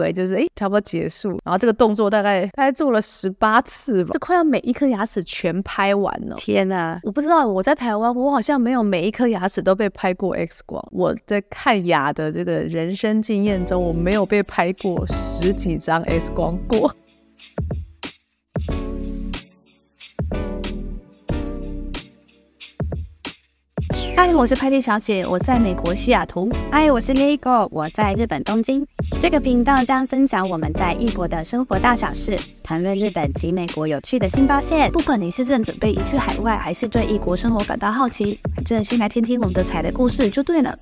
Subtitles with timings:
[0.00, 1.28] 对，就是哎，差不多结束。
[1.44, 6.34] 然后这个动作大概大概做了十八次吧，这快要每一颗牙齿全拍完了。
[6.36, 10.82] 天哪，我不知道我在台湾，我好像没有每一颗牙齿都被拍过 X 光。
[10.90, 16.90] 我在看牙的这个人生经验中，我没有被拍过十几张 X 光过。
[24.16, 26.48] 嗨，我是派蒂小姐，我在美国西雅图。
[26.70, 28.86] 嗨，我是 Lilico，我在日本东京。
[29.18, 34.90] 这个频道将分享我们在异国的生活大小事，谈论日本及美国有趣的新发现。
[34.92, 40.78] 不管你是正准备移去海外，还是对异国生活感到好奇，反正先来听听我们的彩的故事就对了。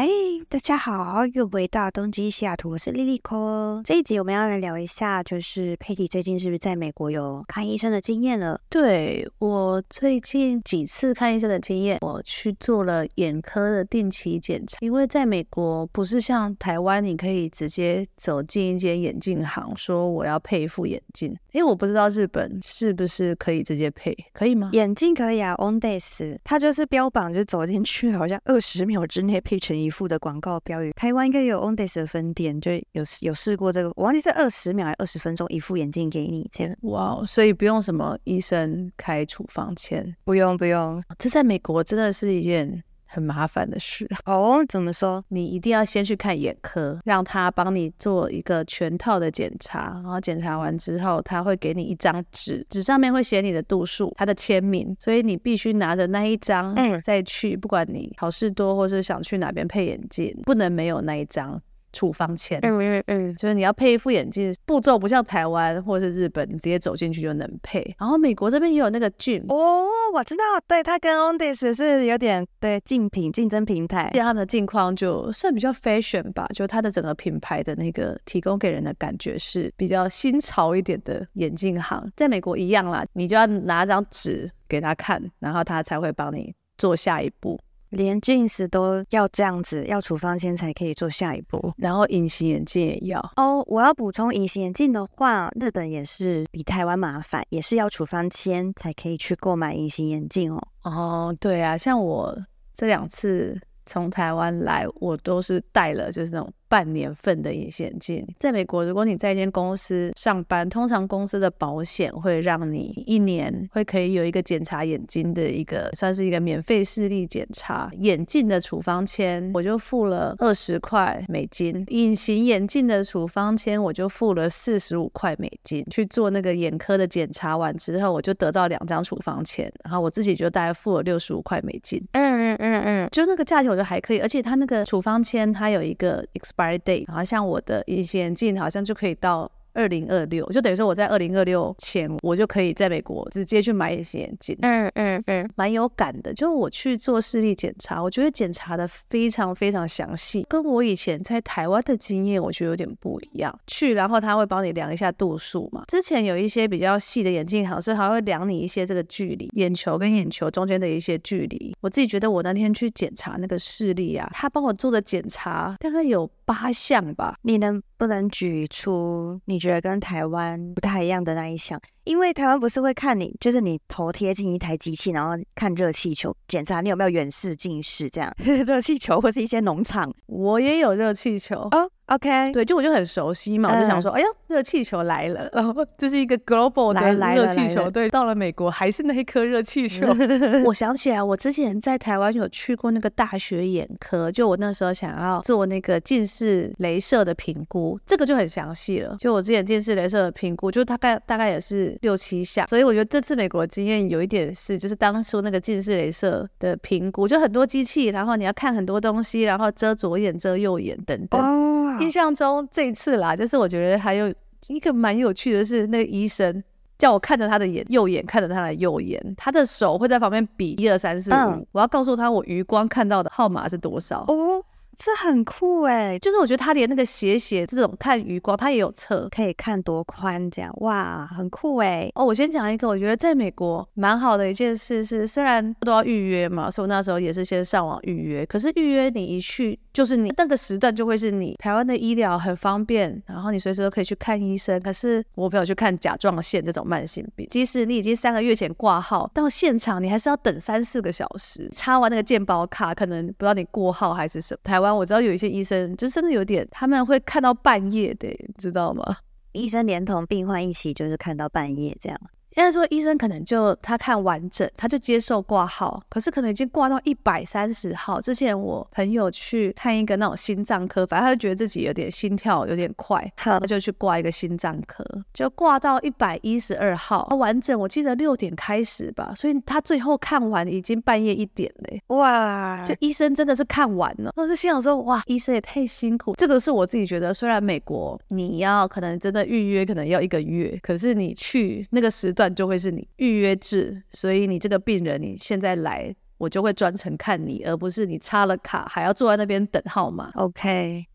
[0.00, 0.06] 嗨，
[0.48, 3.82] 大家好，又回到东京西雅图，我是 Lilico。
[3.82, 8.60] 这一集我们要来聊一下，就是佩蒂最近是不是在美国有看医生的经验了？
[8.70, 14.78] 对，我最近几次看医生的经验，我去做了眼科的定期检查。
[14.80, 21.36] 因为在美国不是像台湾，你可以直接走进一间眼镜行说我要配一副眼镜。
[21.50, 24.70] 因为我不知道日本是不是可以直接配，可以吗？
[24.74, 30.92] 眼镜可以啊，Ondays，它就是标榜就走进去好像二十秒之内配成一副的广告标语。
[30.92, 36.74] 台湾应该有 Ondays 的分店，就有有试过这个，我忘记是二十秒还是二十分钟一副眼镜给你这样。
[36.82, 42.82] 哇，所以不用什么医生开处方签，不用不用，这在美国真的是一件。
[43.08, 45.24] 很麻烦的事 哦，怎么说？
[45.28, 61.60] 你一定要先去看眼科，让他帮你做一个全套的检查，然后检查完之后，他会给你一张纸，纸上面会写你的度数，他的签名，所以你必须拿着那一张，嗯，再去，不管你好事多或是想去哪边配眼镜，不能没有那一张。
[61.98, 67.82] 处方签，嗯嗯嗯，就是你要配一副眼镜，步骤不像台湾或者是日本，你直接走进去就能配。
[67.98, 87.58] 然后美国这边也有那个 Gym 哦，我知道，对，它跟 Ondays 是有点对竞品竞争平台，他们的镜框就算比较 fashion 吧，就它的整个品牌的那个提供给人的感觉是比较新潮一点的眼镜行，在美国一样啦，你就要拿张纸给他看，然后他才会帮你做下一步。
[87.90, 93.62] 连镜片都要这样子，要处方签才可以做下一步，然后隐形眼镜也要哦。
[93.66, 100.62] 我要补充，隐形眼镜的话，日本也是比台湾麻烦，也是要处方签才可以去购买隐形眼镜哦。
[100.82, 102.36] 哦，对啊，像我
[102.74, 106.52] 这两次从台湾来，我都是戴了，就是那种。
[106.68, 117.90] 半年份的隐形眼镜，在美国，如果你在一间公司上班，通常公司的保险会让你一年会可以有一个检查眼睛的一个，算是一个免费视力检查。
[117.98, 125.84] 眼镜的处方签我就付了二十块美金，隐形眼镜的处方签我就付了四十五块美金。
[125.90, 132.02] 去做那个眼科的检查完之后，我就得到两张处方签，然后我自己就大概付了六十五块美金。
[132.38, 139.50] 嗯嗯嗯，就那个价钱我觉得还可以，而且它那个处方签它有一个 expiry date，然后像我的隐形眼镜好像就可以到。
[139.74, 144.56] 二零二六，就等于说我在二零二六前，我就可以在美国直接去买隐形眼镜。
[144.62, 146.32] 嗯嗯嗯，蛮有感的。
[146.34, 153.56] 就我去做视力检查，我觉得检查的非常非常详细，跟我以前在台湾的经验，我觉得有点不一样。
[153.66, 155.84] 去，然后他会帮你量一下度数嘛。
[155.88, 161.74] 之前有一些比较细的眼镜行，是还会量你一些这个距离，眼球跟眼球中间的一些距离。
[161.80, 167.36] 我自己觉得我那天去检查那个视力啊，他帮我做的检查大概有八项吧。
[167.42, 178.32] 你能不能举出你觉觉得跟台湾不太一样的那一项，因为台湾不是会看你，就是你头贴近一台机器，然后看热气球，检查你有没有远视、近视这样。
[178.66, 181.90] 热气球或是一些农场，我也有热气球哦。
[182.08, 190.06] OK，对，就我就很熟悉嘛，我就想说，嗯、哎呀，热气球来了， 然后这是一个 global 的热气球，对，到了美国还是那一颗热气球。
[190.64, 199.14] 我想起来，我之前在台湾有去过那个大学眼科，就我那时候想要做那个近视镭射的评估，这个就很详细了。
[199.18, 211.40] 就我之前近视镭射的评估，就大概大概也是六七项，所以我觉得这次美国的经验有一点是，就是当初那个近视雷射的评估，就很多机器，然后你要看很多东西，然后遮左眼、遮右眼等等。
[211.40, 212.02] Oh.
[212.02, 214.32] 印象中这一次啦，就是我觉得还有
[214.68, 216.62] 一个蛮有趣的是，那个医生
[216.96, 224.24] 叫我看着他的眼，右眼看着他的右眼，他的手会在旁边比一二三四五，我要告诉他我余光看到的号码是多少。
[224.28, 224.62] 哦。
[224.98, 232.10] 这很酷哎，就是我觉得他连那个斜斜这种看余光，他也有测，可以看多宽这样，哇，很酷哎。
[232.16, 239.78] 哦，我先讲一个，我觉得在美国蛮好的一件事是，虽然都要预约嘛，所以我那时候也是先上网预约，可是预约你一去。
[239.98, 244.80] 就是你那个时段就会是你台湾的医疗很方便，然后你随时都可以去看医生。
[244.80, 254.60] 可是我朋友去看甲状腺这种慢性病，即使你已经三个月前挂号，到现场你还是要等三四个小时，插完那个健保卡，可能不知道你过号还是什么。
[254.62, 259.16] 台湾我知道有一些医生就真的有点，他们会看到半夜的，知道吗？
[259.50, 262.16] 医生连同病患一起就是看到半夜这样。
[262.58, 266.02] 应该说，医生可能就他看完整，他就接受挂号。
[266.08, 268.20] 可是可能已经挂到一百三十号。
[268.20, 277.78] 之前我朋友去看一个那种心脏科，反正他就觉得自己有点心跳有点快，他就去挂一个心脏科，就挂到一百一十二号，完整。
[277.78, 282.02] 我记得六点开始吧，所以他最后看完已经半夜一点嘞。
[282.08, 282.82] 哇！
[282.84, 286.34] 就医生真的是看完了，我就心想说，哇，医生也太辛苦。
[286.34, 292.47] 这个是我自己觉得，虽然美国你要可能真的预约可能要一个月，可是你去那个时段。
[292.54, 300.30] 就会是你预约制，所以你这个病人你现在来，我就会专程看你，而不是你插了卡还要坐在那边等号码。
[300.34, 301.06] OK，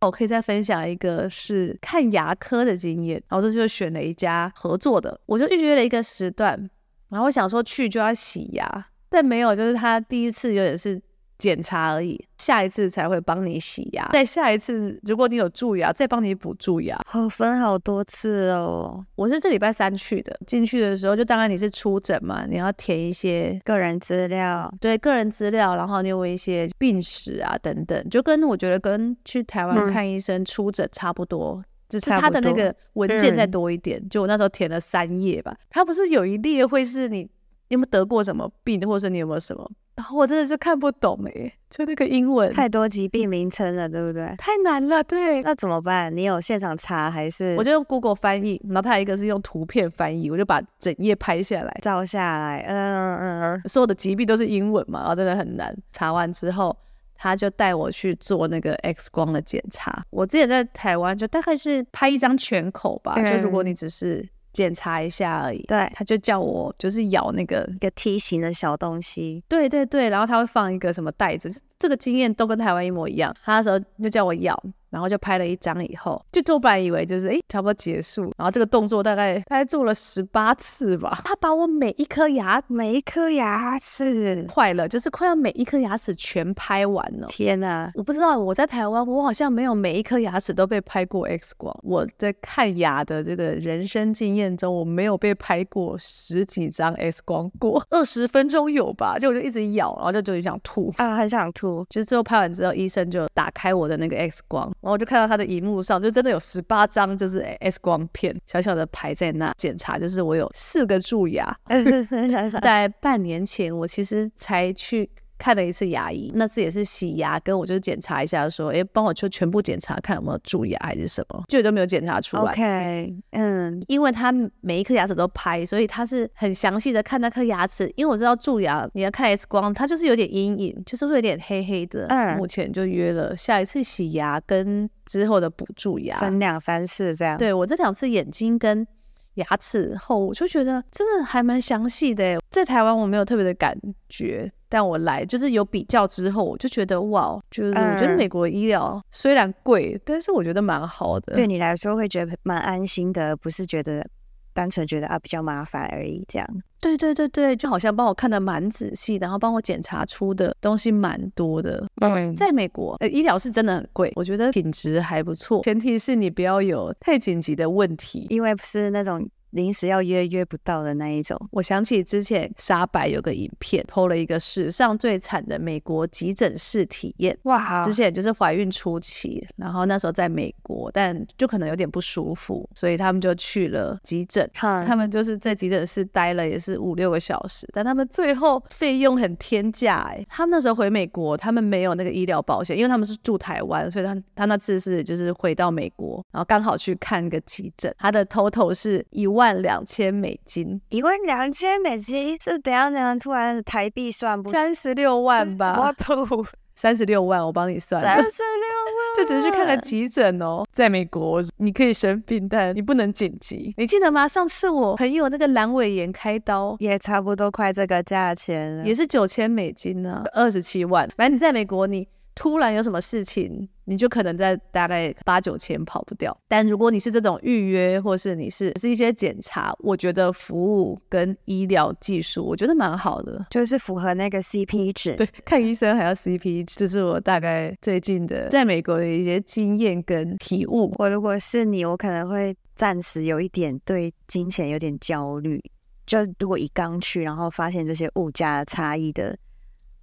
[0.00, 6.70] 我可以再分享一个是看牙科的经验，然后这就选了一家合作的，我就预约了一个时段，
[7.08, 11.00] 然后我想说去就要洗牙，但没有，就是他第一次有点是。
[11.40, 14.08] 检查而已，下一次才会帮你洗牙。
[14.12, 16.96] 再下一次，如果你有蛀牙，再帮你补蛀牙。
[17.06, 19.04] 好，分好多次哦。
[19.16, 34.06] 我是这礼拜三去的，进去的时候就当然你是出诊嘛，你要填一些个人资料，对个人资料，然后你有一些病史啊等等，就跟我觉得跟去台湾看医生出诊差不多，嗯、只是他的那个文件再多一点。
[34.08, 37.28] 就我那时候填了三页吧，他不是有一列会是，你
[37.70, 39.68] 有没有得过什么病，或者是你有没有什么？
[39.96, 44.34] 然后我真的是看不懂哎， 就那个英文太多疾病名称了，对不对？
[44.38, 45.42] 太难了，对。
[45.42, 46.14] 那怎么办？
[46.16, 47.54] 你有现场查还是？
[47.56, 52.64] 我就用 Google 翻译，然后它有一个是用图片翻译，我就把整页拍下来，照下来。
[52.66, 55.76] 嗯嗯嗯，所有的疾病都是英文嘛，然后真的很难。
[55.92, 56.74] 查完之后，
[57.14, 60.02] 他就带我去做那个 X 光的检查。
[60.08, 64.26] 我之前在台湾就大概是拍一张全口吧，嗯、就如果你只是。
[64.52, 74.60] 检查一下而已，对，他就叫我就是咬那个一个梯形的小东西，对对对，然后他会放一个什么袋子，这个经验都跟台湾一模一样，他那时候就叫我咬。
[74.90, 78.22] 然后就拍了一张，以后就做，本来以为就是哎，差不多结束。
[78.36, 81.20] 然后这个动作大概大概做了十八次吧。
[81.24, 87.26] 他把我每一颗牙每一颗牙齿坏了，就是快要每一颗牙齿全拍完了。
[87.28, 87.90] 天哪！
[87.94, 91.74] 我不知道我在台湾，我好像没有每一颗牙齿都被拍过 X 光。
[91.82, 99.18] 我在看牙的这个人生经验中，我没有被拍过十几张 X 光过，二十分钟有吧？
[99.18, 101.84] 就我就一直咬，然后就就很想吐啊，很想吐。
[101.88, 104.70] 就是最后拍完之后，医生就打开我的那个 X 光。
[104.80, 111.54] 然后我就看到他的荧幕上，就真的有十八张，就是 X 光片，小小的排在那检查，就是我有四个蛀牙。
[112.62, 115.08] 在半年前，我其实才去
[115.40, 122.52] 看了一次牙医，那次也是洗牙，跟我就是检查一下，说，哎，帮我就全部检查，看有没有蛀牙还是什么，就都没有检查出来。
[122.52, 127.90] OK，嗯，因为他每一颗牙齿都拍，所以他是很详细的看那颗牙齿。
[127.96, 132.06] 因为我知道蛀牙，你要看 X 光，它就是有点阴影，就是会有点黑黑的。
[132.10, 137.38] 嗯，目前就约了下一次洗牙跟之后的补蛀牙，分两三次这样。
[137.38, 138.86] 对，我这两次眼睛跟
[139.34, 142.38] 牙齿后，我就觉得真的还蛮详细的。
[142.50, 143.74] 在台湾我没有特别的感
[144.08, 151.34] 觉，但我来就是有比较之后，我就觉得哇，就是我觉得美国医疗虽然贵，但是我觉得蛮好的。
[151.34, 154.06] 对你来说会觉得蛮安心的，不是觉得。
[154.52, 156.46] 单纯觉得啊比较麻烦而已，这样。
[156.80, 161.86] 对对对对，就好像帮我看的蛮仔细，然后帮我检查出的东西蛮多的。
[162.00, 169.26] 嗯，在美国，呃，医疗是真的很贵，我觉得品质还不错，前提是你不要有太紧急的问题，因为不是那种。
[169.50, 177.36] 临时要约约不到的那一种，我想起之前沙白有个影片，PO 了一个史上最惨的美国急诊室体验。
[177.42, 184.48] 哇，之前就是怀孕初期，然后那时候在美国，但就可能有点不舒服，所以他们就去了急诊。
[184.62, 190.24] 嗯、他们就是在急诊室待了也是五六个小时，但他们最后费用很天价哎。
[190.28, 199.39] 他们那时候回美国，他们没有那个医疗保险，因为他们是住台湾，所以他他那次是就是回到美国，然后刚好去看个急诊，他的 total 是一万。
[199.40, 203.18] 万两千美金，一万两千美金是怎样怎样？
[203.18, 204.50] 突然台币算不？
[204.50, 205.80] 三十六万吧。
[205.80, 206.44] 我吐，
[206.74, 208.02] 三十六万，我帮你算。
[208.02, 210.62] 三十六万，就只是去看个急诊哦。
[210.70, 213.72] 在美国，你可以生病，但你不能紧急。
[213.78, 214.28] 你记得吗？
[214.28, 221.08] 上次我朋友那个阑尾炎开刀，也差不多快这个价钱了，也是九千美金呢，二十七万。
[221.16, 223.66] 反正你在美国，你突然有什么事情。
[223.90, 226.34] 你就可能在大概八九千跑不掉。
[226.46, 235.16] 但如果你是这种预约，或是你是是一些检查，我觉得服务跟医疗技术，我觉得蛮好的，就是符合那个 CP 值。
[235.16, 240.94] 对，看医生还要 CP 值，这是我大概最近的在美国的一些经验跟体悟。
[240.96, 245.60] 我如果是你，我可能会暂时有一点对金钱有点焦虑。
[246.06, 249.36] 就如果一刚去，然后发现这些物价差异的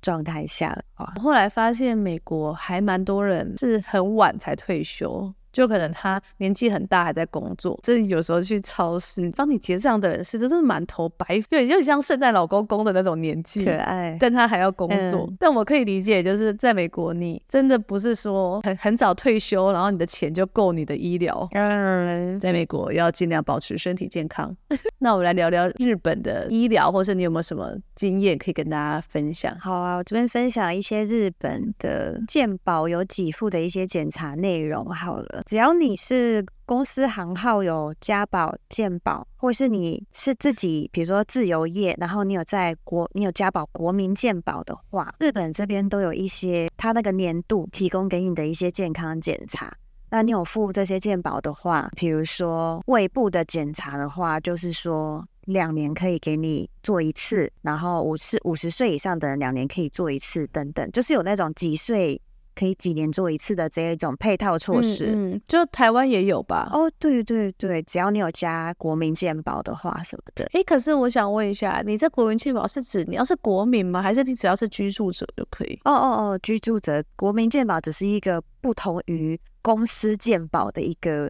[0.01, 5.33] 状态下的话，后来发现美国还蛮多人是很晚才退休。
[5.51, 14.15] 就可能他年纪很大还在工作，这有时候去超市帮你结账的人是真的满头白发，有点像圣诞老公公的那种年纪，可爱。
[14.19, 21.47] 但他还要工作，嗯、但我可以理解，就是在美国，你真的不是说很很早退休，然后你的钱就够你的医疗。
[21.51, 24.55] 嗯，在美国要尽量保持身体健康。
[24.99, 29.57] 那我们来聊聊日本的医疗，或是你有没有什么经验可以跟大家分享？
[29.59, 34.85] 好啊，我这边分享一些日本的健保有给付的一些检查内容。
[34.85, 35.36] 好了。
[35.45, 49.71] 只要你是公司行号有加保、健保，或是你是自己，比如说自由业，然后你有在国，你有加保国民健保的话，日本这边都有一些他那个年度提供给你的一些健康检查。
[50.09, 62.21] 那你有付这些健保的话，比如说胃部的检查的话，就是说两年可以给你做一次，然后五十五十岁以上的人两年可以做一次，等等，就是有那种几岁。
[62.57, 66.69] 可以几年做一次的这一种配套措施，嗯，嗯，就台湾也有吧？
[66.73, 70.45] 哦，对对对，只要你有加国民健保的话什么的。
[70.53, 74.01] 诶，可是我想问一下，你这国民健保是指你要是国民吗？
[74.01, 75.79] 还是你只要是居住者就可以？
[75.85, 79.39] 哦哦哦，居住者，国民健保只是一个不同于。
[79.67, 81.29] 公司健保的一个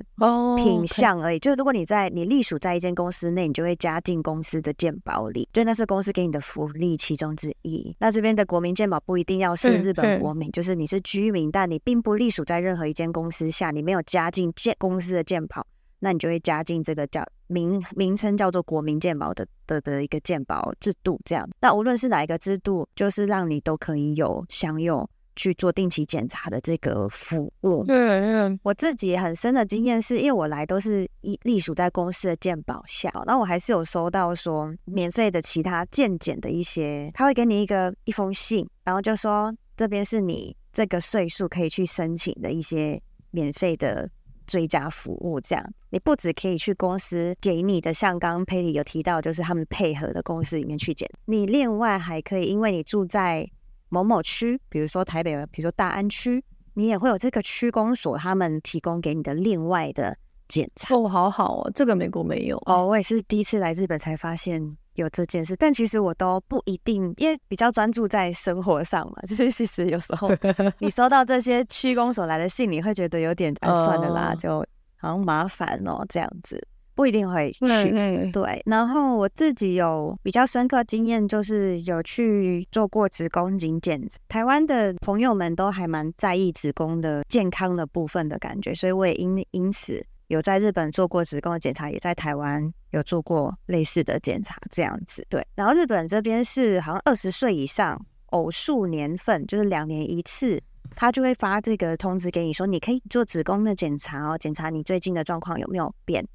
[0.57, 1.39] 品相而已，oh, okay.
[1.39, 7.95] 就是如果你在你隶属在一间公司内，你就会加进公司的健保里，就那是公司给你的福利其中之一。
[7.99, 15.65] 那这边的国民健保不一定要是日本国民，就是你是居民，但你并不隶属在任何一间公司下，你没有加进健公司的健保，
[15.97, 21.49] 那你就会加进这个叫名名称叫做国民健保的的的一个健保制度这样。
[21.59, 25.09] 那无论是哪一个制度，就是让你都可以有享有。
[25.37, 44.09] 去做定期检查的这个服务，嗯，我自己很深的经验是，因为我来都是一隶属在公司的健保下，那我还是有收到说免费的其他健检的一些，他会给你一个一封信，然后就说这边是你这个岁数可以去申请的一些免费的
[44.47, 45.63] 追加服务，这样。
[45.91, 53.47] 你不只可以去公司给你的，像刚刚佩里有提到，就是他们配合的公司里面去检，你另外还可以，因为你住在。
[53.89, 60.17] 某某区，比如说台北，比如说大安区，你也会有这个区公所，他们提供给你的另外的
[60.47, 60.95] 检查。
[60.95, 62.85] 哦，好好哦，这个美国没有哦。
[62.85, 69.21] 我也是第一次来日本才发现有这件事，但其实我都不一定，因为比较专注在生活上嘛。
[69.27, 70.29] 就是其实有时候
[70.79, 74.59] 你收到这些区公所来的信，你会觉得有点哎，算了啦，就
[74.97, 76.61] 好像麻烦哦，这样子。
[76.97, 78.59] 不一定会去，嗯嗯对。
[78.65, 84.17] 然后我自己有比较深刻经验，就是有去做过子宫颈检查。
[84.27, 95.23] 台湾的朋友们都还蛮在意子宫的健康的部分的感觉，所以我也因因此有在日本做过子宫的检查，也在台湾有做过类似的检查，这样子。
[95.29, 95.45] 对。
[95.53, 100.59] 然后日本这边是好像二十岁以上偶数年份，就是两年一次，
[100.95, 106.27] 他就会发这个通知给你说，你可以做子宫的检查哦，检查你最近的状况有没有变。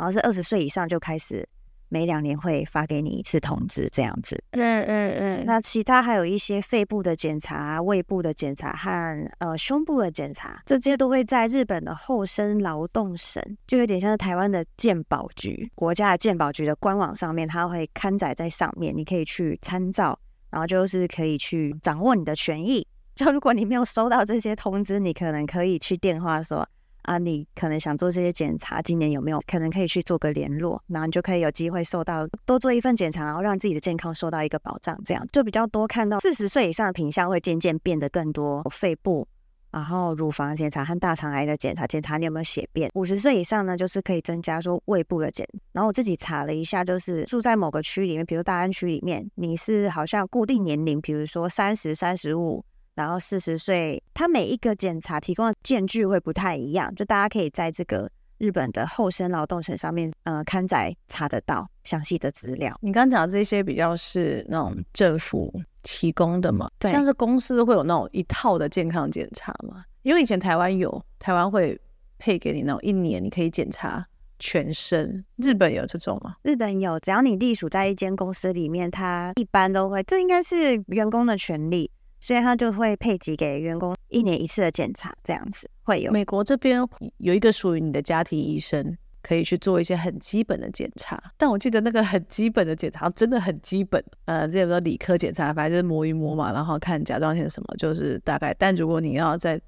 [0.00, 1.46] 然后是二十岁以上就开始
[1.90, 4.42] 每两年会发给你一次通知，这样子。
[4.52, 5.44] 嗯嗯嗯。
[5.44, 22.86] 那其他还有一些肺部的检查、胃部的检查和呃胸部的检查，这些都会在日本的厚生劳动省，就有点像是台湾的健保局，国家的健保局的官网上面，它会刊载在上面，你可以去参照，然后就是可以去掌握你的权益。
[23.14, 26.66] 就如果你没有收到这些通知，你可能可以去电话说。
[27.02, 39.26] 啊，你可能想做这些检查，今年有没有可能可以去做个联络，然后你就可以有机会受到多做一份检查，然后让自己的健康受到一个保障，这样就比较多看到四十岁以上的品相会渐渐变得更多，肺部，
[39.70, 42.90] 然后乳房检查和大肠癌的检查，检查你有没有血便。
[42.94, 45.46] 五十岁以上呢，就是可以增加说胃部的检。
[45.72, 52.64] 然后我自己查了一下，就是住在某个区里面，比如大安区里面，你是好像固定年龄，比如说三十、三十五。
[53.00, 62.76] 然后四十岁，他每一个检查提供的间距会不太一样，就大家可以在这个日本的厚生劳动省上面，呃，刊载查得到详细的资料。
[62.82, 65.50] 你刚刚讲的这些比较是那种政府
[65.82, 66.70] 提供的嘛？
[66.78, 69.82] 对，像是公司会有那种一套的健康检查嘛？
[70.02, 71.80] 因为以前台湾有，台湾会
[72.18, 74.06] 配给你那种一年你可以检查
[74.38, 75.24] 全身。
[75.36, 76.36] 日本有这种吗？
[76.42, 81.90] 日本有，只要你隶属在一间公司里面，它一般都会，这应该是员工的权利。
[82.20, 86.12] 所以他就会配给给员工一年一次的检查，这样子会有。
[86.12, 86.86] 美国这边
[87.16, 91.20] 有一个属于你的家庭医生，可以去做一些很基本的检查。
[91.38, 98.54] 但我记得那个很基本的检查真的很基本，呃，这些说理科检查，反正就是摸一摸嘛，然后看甲状腺什么，就是大概。
[98.58, 99.58] 但如果你要再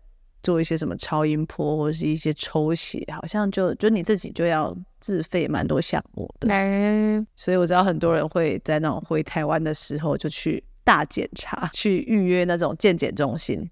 [0.43, 6.49] 做一些什么超音波或者是一些抽血，好像就就你自己就要自费蛮多项目的。
[6.51, 10.63] 嗯，所以我知道很多人会在那种回台湾的时候就去。
[10.85, 13.71] 大检查，去预约那种健检中心，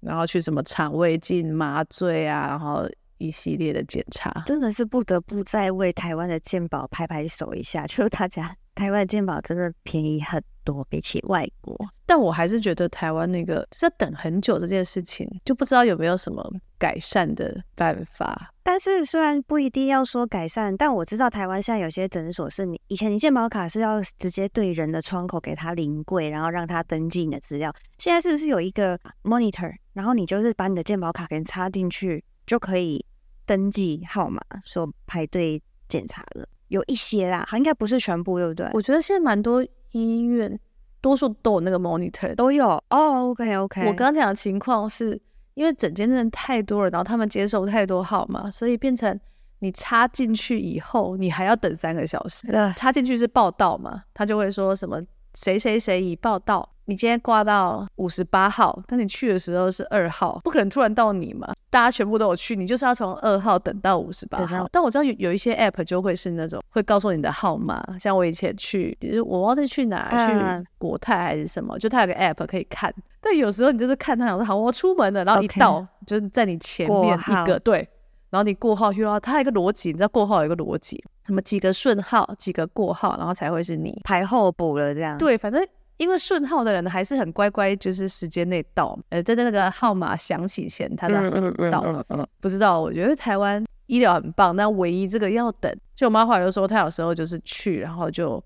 [0.00, 11.76] 然后去什么肠胃镜、麻醉啊，然后一系列的检查，真的是不得不再为台湾的健保拍拍手一下， 就是大家台湾健保真的便宜很多，比起外国。
[12.06, 16.42] 但我还是觉得台湾那个是要等很久这件事情，就不知道有没有什么
[16.78, 18.52] 改善的办法。
[18.62, 27.74] 但是虽然不一定要说改善，但我知道台湾现在有些诊所是你以前你健保卡是要直接对人的窗口给他临柜，然后让他登记你的资料。
[27.98, 33.04] 现在是不是有一个 monitor，然后你就是把你的健保卡给插进去就可以
[33.46, 36.46] 登记号码，说排队检查了？
[36.68, 38.70] 有一些啦，应该不是全部，对不对？
[38.72, 40.58] 我觉得现在蛮多医院。
[41.00, 43.30] 多数都有那个 monitor，都有哦。
[43.30, 45.20] OK OK，我刚刚讲的情况是
[45.54, 49.18] 因为整间真的太多了，然后他们接受太多号码，所以变成
[49.58, 52.46] 你插进去以后，你还要等三个小时。
[52.52, 55.02] 呃，插进去是报道嘛，他就会说什么
[55.34, 56.71] 谁谁谁已报到。
[56.86, 61.52] 你今天挂到五十八号，但你去的时候是二号，不可能突然到你嘛？
[61.70, 64.68] 大家全部都有去，你就是要从二号等到五十八号。
[64.70, 72.92] 但我知道有有一些 app 就会是那种会告诉你的号码，像我以前去，我忘记去哪，去国泰还是什么，就它有个 app 可以看。
[73.20, 75.86] 但有时候你就是看它，想说好，我出门了，然后一到 Okay.
[76.06, 77.88] 就是在你前面一个对，
[78.30, 85.16] 然后你过号又要它有一个逻辑，你知道过号有一个逻辑，什么几个顺号，几个过号，然后才会是你排候补了这样。
[85.16, 85.64] 对，反正。
[86.02, 91.30] 因为顺号的人还是很乖乖，就是时间内到，呃，在那个号码响起前，他才
[91.70, 92.04] 到。
[92.40, 95.72] 不知道，我觉得台湾医疗很棒，但唯一这个要等。
[95.94, 98.42] 就我妈后来就说，她有时候就是去，然后就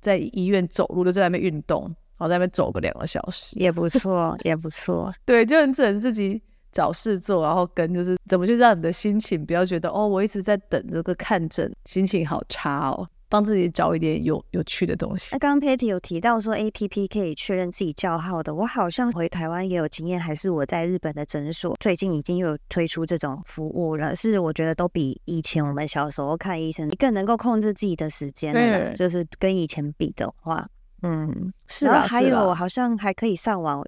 [0.00, 5.12] 在医院走路，就在那边运动，然后在那边走个两个小时，也不错， 也不错。
[5.24, 6.40] 对，就你只能自己
[6.70, 13.08] 找事做，然后跟就是怎么去让你的心情不要觉得哦，我一直在等这个看诊，心情好差哦。
[13.32, 15.30] 帮自己找一点有有趣的东西。
[15.32, 24.14] 那刚刚 Patty 有提到说 APP 可以确认自己叫号的，我好像回台湾也有经验，还是我在日本的诊所最近已经有推出这种服务了。
[24.14, 30.68] 是我觉得都比以前我们小时候看医生更能够控制自己的时间了，就是跟以前比的话，
[31.00, 32.06] 嗯，是啊。
[32.06, 33.82] 还有好像还可以上网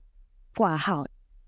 [0.56, 1.04] 挂号，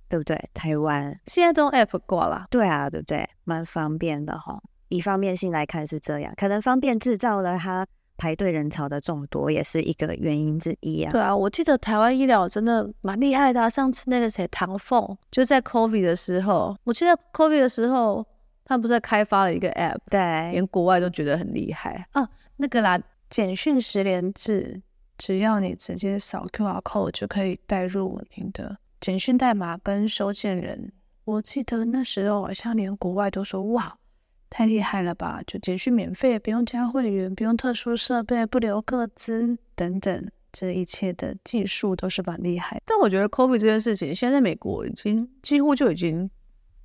[0.06, 0.38] 对不对？
[0.52, 3.26] 台湾现在都用 App 挂了，对啊，对不对？
[3.44, 4.60] 蛮方便的哈。
[4.88, 11.12] 以方便性来看是这样，可能方便制造了它排队人潮的众多，也是一个原因之一啊。
[11.12, 13.68] 对啊，我记得台湾医疗真的蛮厉害的啊。
[13.68, 18.24] 上次那个谁唐凤就在 COVID 的时候，我记得 COVID 的时候，
[18.64, 22.26] 他不是开发了一个 App，对，连国外都觉得很厉害啊。
[22.56, 24.80] 那个啦，简讯十连制，
[25.18, 30.90] 只要你直接扫 QR code 就可以带入你的简讯代码跟收件人。
[31.24, 33.98] 我记得那时候好像连国外都说哇。
[34.48, 35.40] 太厉害了吧！
[35.46, 42.80] 就简讯免费，不用加会员，不用特殊设备，不留个资等等，这一切的技术都是蛮厉害。
[42.86, 46.30] 但我觉得 COVID 这件事情，现在在美国已经几乎就已经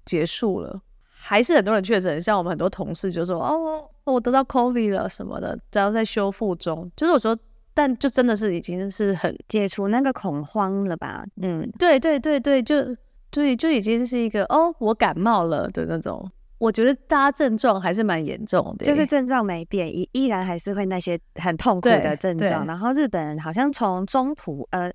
[0.05, 2.21] 结束了，还是很多人确诊。
[2.21, 7.37] 像我们很多同事就说：“哦，我得到 COVID 了什么的，然后在修复中。”就是我说，
[7.75, 11.23] 但就真的是已经是很解除那个恐慌了吧？
[11.41, 12.97] 嗯，对对对对，就
[13.29, 16.29] 对，就已经是一个哦，我感冒了的那种。
[16.61, 22.67] 我觉得大家症状还是蛮严重的，就是症状没变，依依然还是会那些很痛苦的症状。
[22.67, 24.91] 然后日本好像从中途，呃，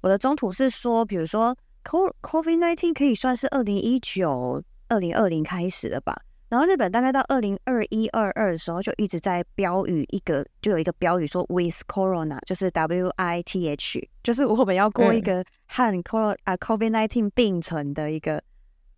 [0.00, 6.16] 我的中途是说，比如说 COVID nineteen 可以算是二零一九、二零二零开始的吧。
[6.50, 18.40] 然后日本大概到二零二一、二二的时候，就一直在标语一个，就有一个标语说 With Corona，就是 W I T H，就是我们要过一个和 Cor 啊 COVID nineteen 并存的一个，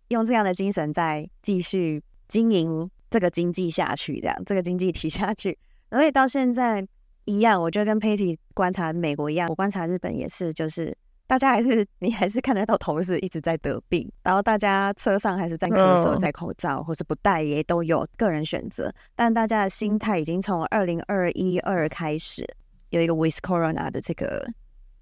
[0.09, 2.03] 用这样的精神在继续。
[2.31, 5.57] 经营这个经济下去，这样这个经济体下去，
[5.91, 6.81] 所以到现在
[7.25, 10.95] 一样，我觉得跟 Patty 观察美国一样，我观察日本也是，就是
[11.27, 22.47] 大家还是 你还是看得到同事一直在得病，然后大家车上还是在咳嗽、戴口罩，或是不戴也都有个人选择，但大家的心态已经从二零二一二开始
[22.91, 24.49] 有一个 With Corona 的这个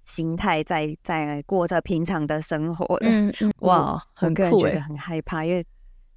[0.00, 2.96] 心态在在过着平常的生活。
[3.02, 5.64] 嗯，哇，很酷，觉得很害怕，因为。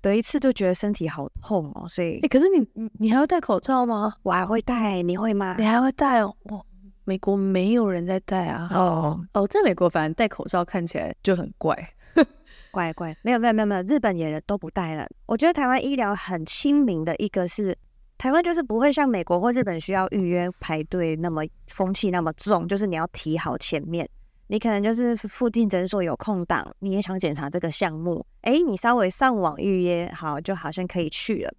[0.04, 4.14] 得一次就觉得身体好痛哦，所以哎、欸，可是你你你还要戴口罩吗？
[4.22, 5.56] 我还会戴，你会吗？
[5.58, 6.36] 你还会戴哦？
[6.44, 6.64] 我
[7.06, 8.70] 美国没有人在戴啊。
[8.72, 11.76] 哦哦，在美国反正戴口罩看起来就很怪，
[12.72, 13.16] 怪怪。
[13.24, 15.08] 没有没有没有没有，日本也都不戴了。
[15.26, 17.76] 我觉得台湾医疗很亲民的一个是，
[18.18, 24.08] 台湾就是不会像美国或日本需要预约排队那么风气那么重，就是你要提好前面。
[24.54, 31.52] 你可能就是附近诊所有空档，你也想检查这个项目，哎，你稍微上网预约好，就好像可以去了。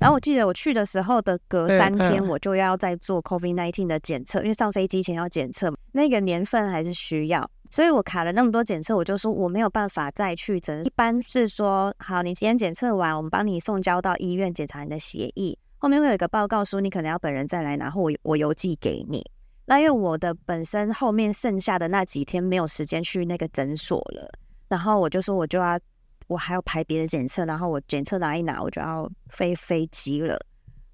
[0.00, 10.84] 然后我记得我去的时候的隔三天，我就要再做 COVID-19 的检测，因为上飞机前要检测，那个年份还是需要，所以我卡了那么多检测，我就说我没有办法再去诊。
[10.84, 19.24] 一般是说，好，你今天检测完，我们帮你送交到医院检查你的协议，后面会有一个报告书，你可能要本人再来拿，或我我邮寄给你。
[19.70, 24.28] 那因为我的本身后面剩下的那几天没有时间去那个诊所了，
[24.68, 25.78] 然后我就说我就要
[26.26, 30.36] 我还要排别的检测，然后我检测拿一拿我就要飞飞机了。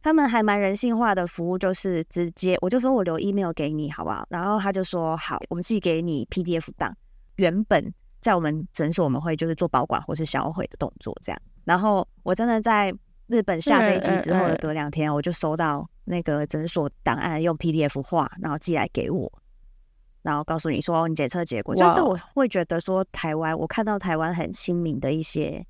[0.02, 4.26] 他们还蛮人性化的服务，就是直接我就说我留 email 给你好不好？
[4.28, 6.94] 然后他就说好，我们寄给你 PDF 档。
[7.36, 11.40] 原本在我们诊所我们会就是做保管或是销毁的动作这样。
[11.64, 12.94] 然后我真的在
[13.28, 15.88] 日本下飞机之后的隔两天，我就收到。
[16.06, 19.30] 那个诊所档案用 PDF 画，然后寄来给我，
[20.22, 21.74] 然后告诉你说你检测结果。
[21.74, 25.64] 就是我会觉得说台湾，我看到台湾很亲民的一些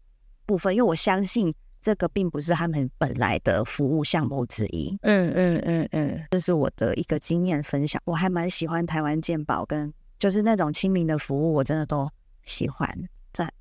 [0.44, 4.96] 部分，因为我相信这个并不是他们本来的服务项目之一。
[5.02, 8.00] 嗯嗯嗯嗯，这是我的一个经验分享。
[8.04, 12.08] 我还蛮喜欢台湾健保跟就是那种亲民的服务，我真的都
[12.44, 12.88] 喜欢。
[13.32, 13.52] 赞。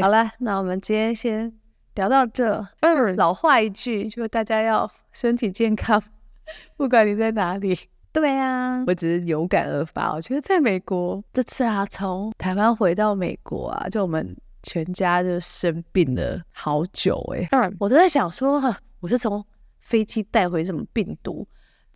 [0.00, 1.65] 好了，那我们今天先。
[1.96, 6.00] 聊到这，嗯，老话一句，就大家要身体健康，
[6.76, 7.76] 不管你在哪里。
[8.12, 10.14] 对啊，我只是有感而发。
[10.14, 17.46] 我觉得在美国这次啊，从台湾回到美国啊，就我们全家就生病了好久哎。
[17.50, 18.62] 嗯，我都在想说，
[19.00, 19.44] 我是从
[19.80, 21.46] 飞机带回什么病毒？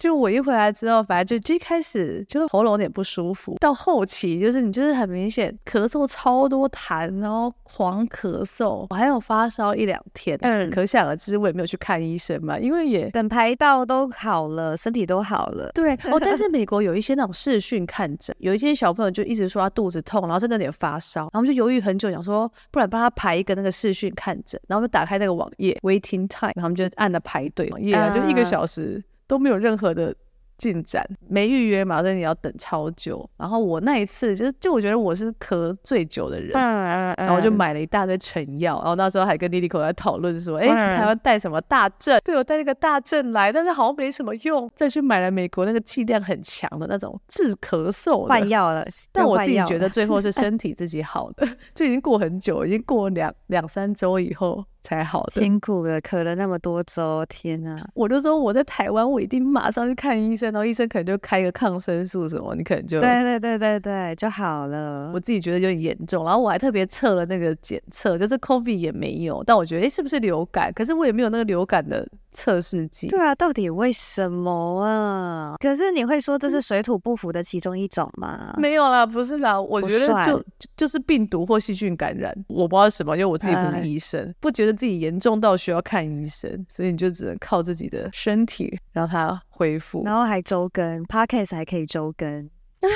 [0.01, 10.39] 就我一回来之后，反正就最开始就喉咙有点不舒服，到后期就是你就是很明显咳嗽超多痰，然后狂咳嗽，我还有发烧一两天。
[10.41, 15.71] 嗯，可想而知我也没有去看医生嘛，因为也等排到都好了，身体都好了。
[15.75, 29.05] 对哦，但是 美国有一些那种视讯看诊，有一些小朋友就一直说他肚子痛，然后真的有点发烧，然后就犹豫很久，想说不然帮他排一个那个视讯看诊，然后就打开那个网页 waiting time，然后我们就按了排队网页啊，就一个小时。
[29.31, 30.13] 都没有任何的
[30.59, 33.31] 进展，没预约嘛，所以你要等超久。
[33.37, 38.75] 然后我那一次就是，就我觉得我是咳最久的人，嗯嗯、然后我就买了一大堆成药。
[38.79, 42.21] 然后那时候还跟 LiLiCo 在讨论说，哎、嗯，台湾带什么大正？
[42.25, 44.69] 对，我带那个大正来，但是好像没什么用。
[44.75, 48.85] 再去买了美国那个剂量很强的那种治咳嗽的，换药了。
[49.13, 54.65] 但我自己觉得最后是身体自己好的， 就已经过很久，已经过两两三周以后。
[54.83, 57.79] 才好的，辛苦了，咳了那么多周，天呐！
[57.95, 65.11] 我就说我在台湾，我一定马上去看医生，然后医生可能就开个抗生素什么，你可能就对对对对对就好了。
[65.15, 70.73] 我自己觉得有点严重，然后我还特别测了那个检测，就是 COVID 也没有，但我觉得诶，是不是流感？
[70.73, 72.07] 可是我也没有那个流感的。
[72.33, 75.57] 测试剂，对啊，到底为什么啊？
[75.61, 78.55] 可是你会说这是水土不服的其中一种吗？
[78.57, 80.45] 没有啦，不是啦，我觉得就
[80.77, 92.49] 就，是病毒或细菌感染，我不知道什么，因为我自己不是医生，呃、不觉得自己严重到需要看医生，所以你就只能靠自己的身体让它恢复，然后还周更，Podcast 还可以周更。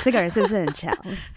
[0.03, 0.97] 这个人是不是很强？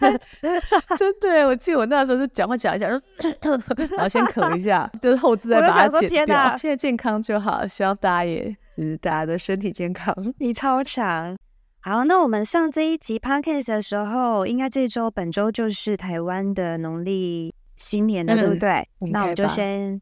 [0.98, 2.90] 真的，我记得我那时候就讲话讲一讲，
[3.40, 6.56] 然后先咳一下， 就是后制再把它剪掉。
[6.56, 10.14] 现在健康就好，希望大家也就是大家的身体健康。
[10.38, 11.36] 你超强。
[11.80, 18.88] 好，那我们上这一集 podcast 的时候，应该这周本周就是台湾的农历新年了，嗯、对不对？
[19.12, 20.00] 那我们就先，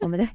[0.00, 0.26] 我们的。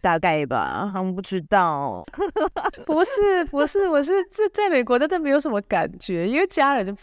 [0.00, 2.04] 大概吧，他们不知道。
[2.86, 6.94] 不是不是，我是在在美国，真的没有什么感觉，因为家人就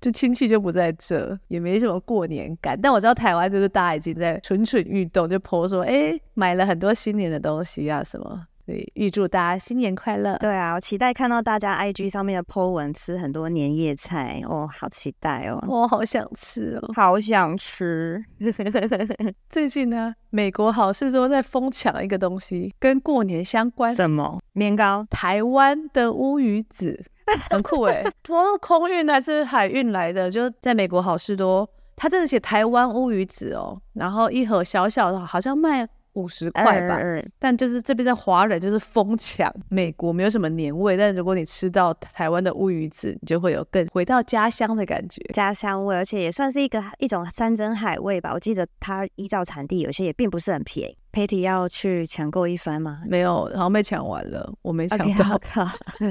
[0.00, 2.78] 就亲戚就不在这，也没什么过年感。
[2.80, 8.46] 但我知道台湾就是大家已经在蠢蠢欲动，就婆说，哎，买了很多新年的东西啊什么。
[8.64, 10.36] 对，预祝大家新年快乐。
[10.38, 18.24] 对啊，我期待看到大家 IG 上面的 po 文，吃很多年夜菜哦，好期待哦，我好想吃哦，好想吃。
[19.50, 23.92] 最近呢，美国好事多在疯抢一个东西，跟过年相关。
[23.92, 24.40] 什么？
[24.52, 25.04] 年糕？
[25.10, 27.04] 台湾的乌鱼子，
[27.50, 30.30] 很酷哎，从空运还是海运来的？
[30.30, 35.88] 就在美国好事多，他真的写台湾乌鱼子哦，然后一盒小小的，好像卖。
[36.14, 39.52] 五十块吧，嗯嗯、但就是这边的华人就是疯抢。
[39.68, 48.30] 美国没有什么年味，但如果你吃到台湾的乌鱼子，你就会有更回到家乡的感觉，家乡味，而且也算是一个一种山珍海味吧。
[48.34, 50.96] 我记得它依照产地，有些也并不是很便宜。
[51.12, 53.02] Patty 要去抢购一番吗？
[53.06, 55.38] 没有，然后被抢完了，我没抢到。
[55.38, 55.66] 靠，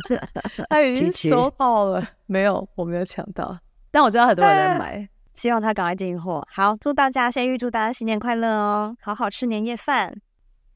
[0.69, 3.57] 他已经收好了， 没有，我没有抢到。
[3.89, 6.45] 但我知道很多人在 买，希望他赶快进货。
[6.51, 10.13] 好，祝大家先预祝大家新年快乐哦，好好吃年夜饭。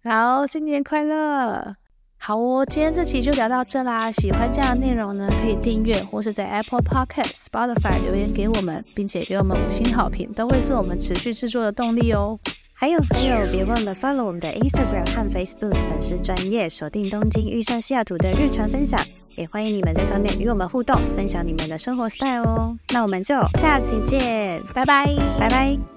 [0.03, 1.75] 好，新年快乐。
[2.17, 4.11] 好哦，今天这期就聊到这啦。
[4.11, 12.39] 喜欢这样的内容呢，可以订阅或是在 Apple Podcast、Spotify 留言给我们，并且给我们五星好评，都会是我们持续制作的动力哦。
[12.77, 18.99] 还有还有，别忘了 follow 我们的 Instagram 和 Facebook 粉丝专业，锁定东京遇上西雅图的日常分享，
[19.37, 22.77] 也欢迎你们在上面与我们互动，分享你们的生活 style 哦。
[22.89, 25.05] 那我们就下期见，拜拜，
[25.39, 25.94] 拜拜。